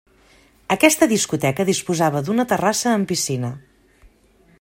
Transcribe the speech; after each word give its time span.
Aquesta 0.75 1.07
discoteca 1.11 1.65
disposava 1.69 2.23
d'una 2.29 2.47
terrassa 2.53 2.95
amb 2.95 3.09
piscina. 3.13 3.53